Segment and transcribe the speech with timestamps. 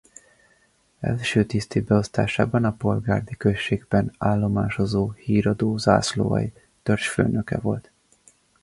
[0.99, 6.51] Első tiszti beosztásában a Polgárdi községben állomásozó híradó zászlóalj
[6.83, 7.91] törzsfőnöke volt.